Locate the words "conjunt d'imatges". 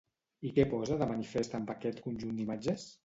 2.07-2.89